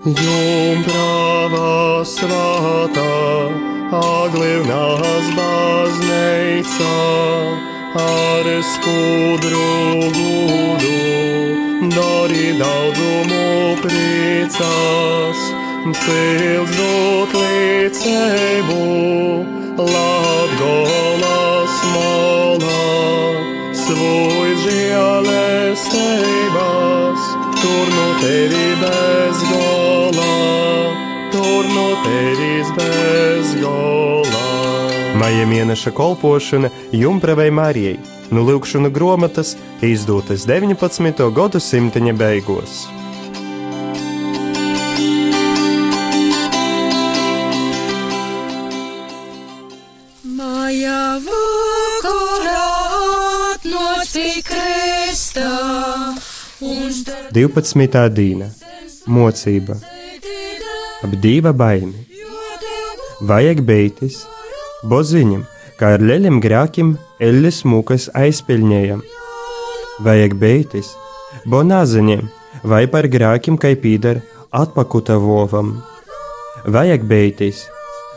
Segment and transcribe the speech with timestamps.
[0.00, 3.10] Jumprava svētā,
[3.92, 6.94] aglivnās baznīca,
[8.00, 10.96] ar skudru gudu,
[11.92, 15.44] dori daudzumu priecās,
[16.00, 18.82] cils dot līdzēbu,
[19.84, 22.84] Latgolas molā,
[23.84, 26.39] svoj žēlestības,
[27.62, 30.32] tur no tevi bez gola,
[31.32, 34.44] tur no tevis bez gola.
[35.20, 37.98] Maija mēneša kolpošana Jumpravai Marijai,
[38.30, 41.28] nu lūkšana grāmatas izdotas 19.
[41.36, 42.86] gadsimta beigās.
[50.24, 51.59] Maja vakarā
[57.30, 58.08] 12.
[58.10, 58.48] dīna-
[59.14, 59.76] mocība,
[61.04, 62.00] ap diva baimi.
[63.22, 64.16] Vajag beitis,
[64.90, 65.44] boziņam,
[65.78, 69.04] kā ar leļiem grākiem, eļļas mūkas aizpeļņējam.
[70.02, 70.90] Vajag beitis,
[71.46, 72.26] bo naziņiem,
[72.64, 75.84] vai par grākiem, kai pīdar atpakuta vovam.
[76.66, 77.62] Vajag beitis,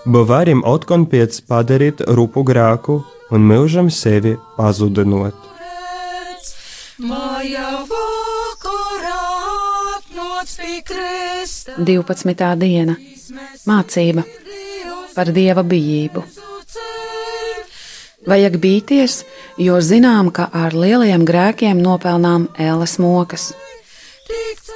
[0.06, 5.38] bo varim otkon piec padarīt rupu grāku un mūžam sevi pazudinot.
[6.98, 8.13] Kristā
[11.78, 12.56] 12.
[12.60, 12.96] diena-
[13.70, 14.24] mācība
[15.16, 16.24] par dieva bijību.
[18.28, 19.24] Vajag bīties,
[19.58, 23.52] jo zinām, ka ar lielajiem grēkiem nopelnām ēlas mokas.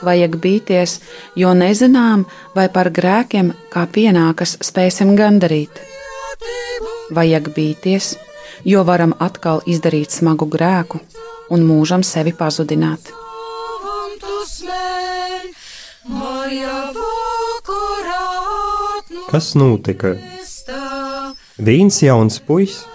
[0.03, 0.99] Vajag bīties,
[1.35, 2.25] jo nezinām,
[2.55, 5.79] vai par grēkiem, kā pienākas, spēsim gandarīt.
[7.09, 8.17] Vajag bīties,
[8.65, 10.99] jo varam atkal izdarīt smagu grēku
[11.49, 13.27] un mūžam sevi pazudināt.
[19.31, 20.13] Kas notika?
[21.59, 22.85] Viens jauns puisis,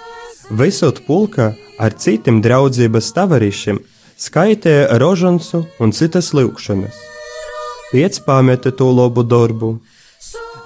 [0.50, 3.80] visot pulkā ar citiem draudzības tavarišiem,
[4.17, 6.96] skaitīja rožansu un citas lūkšanas.
[7.91, 9.74] Piec pameta to labu darbu,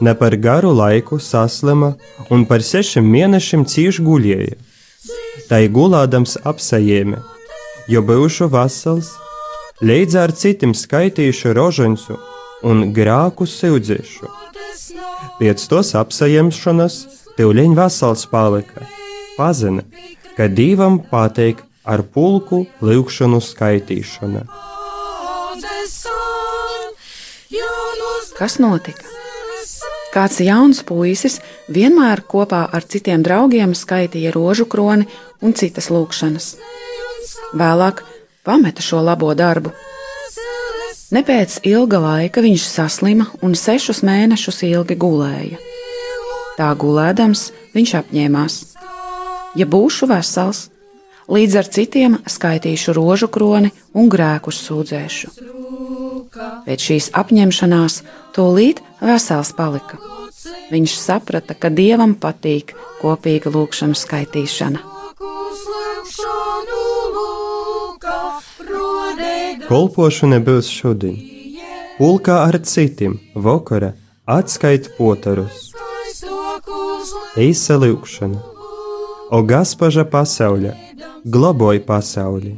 [0.00, 1.94] ne par garu laiku saslima
[2.30, 4.56] un par sešiem mēnešiem cieši guļēja.
[5.50, 7.18] Tai gulādams apsajēma,
[7.90, 9.12] jo bijušu vasals,
[9.82, 12.22] līdz ar citiem skaitījuši rožansu
[12.62, 14.32] un grāku sūdzēšu.
[15.40, 16.98] Pēc tos apsajemšanas
[17.36, 18.86] Tivliņš vasals palika.
[19.36, 19.82] Pazina,
[20.36, 24.46] ka divam pateik ar pulku lūkšanu skaitīšana.
[28.36, 29.04] Kas notika?
[30.16, 31.38] Kāds jauns puisis
[31.72, 35.04] vienmēr kopā ar citiem draugiem skaitīja rožu kroni
[35.44, 36.54] un citas lūkšanas.
[37.52, 38.00] Vēlāk
[38.48, 39.74] pameta šo labo darbu.
[41.14, 45.60] Ne pēc ilga laika viņš saslima un sešus mēnešus ilgi gulēja.
[46.58, 48.56] Tā gulēdams viņš apņēmās:
[49.54, 50.64] Ja būšu vesels,
[51.30, 55.30] līdz ar citiem skaitīšu rožu kroni un grēkus sūdzēšu.
[56.66, 58.02] Pēc šīs apņemšanās
[58.34, 60.02] tūlīt vesels palika.
[60.74, 64.82] Viņš saprata, ka dievam patīk kopīga lūkšanu skaitīšana.
[69.68, 71.16] Kolpošana būs šodien.
[71.98, 73.94] Pulkā ar citiem vakara
[74.26, 75.72] atskaita potarus.
[77.36, 78.38] Eisa lūkšana.
[79.34, 80.72] O gaspaža pasauļa,
[81.24, 82.52] glaboj pasauli.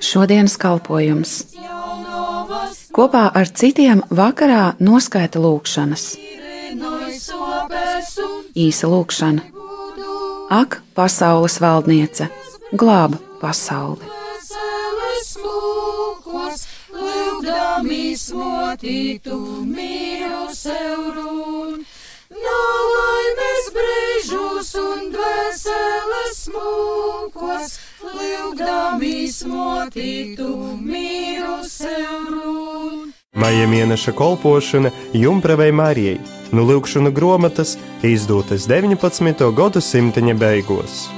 [0.00, 1.36] Šodienas kalpojums.
[2.90, 6.04] Kopā ar citiem vakarā noskaita lūkšanas.
[8.58, 9.46] Īsa lūkšana.
[10.50, 12.26] Ak, pasaules valdniece,
[12.72, 14.06] glāb pasauli!
[18.20, 19.36] Smotītu
[19.66, 21.80] mīru sev run,
[22.30, 30.50] nalaimes brīžus un dvēseles mūkos, lūgdami smotītu
[30.82, 33.10] mīru sev run.
[33.34, 36.20] Maija mēneša kolpošana Jumpravai Marijai,
[36.52, 37.76] nu lūkšana grāmatas
[38.06, 39.50] izdotas 19.
[39.56, 41.08] gadsimta beigās.